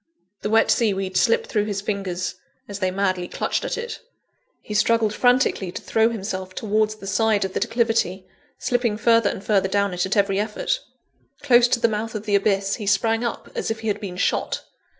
The 0.41 0.49
wet 0.49 0.71
sea 0.71 0.95
weed 0.95 1.15
slipped 1.15 1.45
through 1.45 1.65
his 1.65 1.79
fingers, 1.79 2.33
as 2.67 2.79
they 2.79 2.89
madly 2.89 3.27
clutched 3.27 3.63
at 3.63 3.77
it. 3.77 3.99
He 4.63 4.73
struggled 4.73 5.13
frantically 5.13 5.71
to 5.71 5.79
throw 5.79 6.09
himself 6.09 6.55
towards 6.55 6.95
the 6.95 7.05
side 7.05 7.45
of 7.45 7.53
the 7.53 7.59
declivity; 7.59 8.25
slipping 8.57 8.97
further 8.97 9.29
and 9.29 9.43
further 9.43 9.67
down 9.69 9.93
it 9.93 10.07
at 10.07 10.17
every 10.17 10.39
effort. 10.39 10.79
Close 11.43 11.67
to 11.67 11.79
the 11.79 11.87
mouth 11.87 12.15
of 12.15 12.25
the 12.25 12.33
abyss, 12.33 12.77
he 12.77 12.87
sprang 12.87 13.23
up 13.23 13.51
as 13.53 13.69
if 13.69 13.81
he 13.81 13.89
had 13.89 14.01
been 14.01 14.17
shot. 14.17 14.63